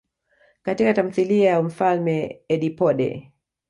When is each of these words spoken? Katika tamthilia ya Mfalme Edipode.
Katika 0.63 0.93
tamthilia 0.93 1.49
ya 1.49 1.61
Mfalme 1.63 2.41
Edipode. 2.49 3.31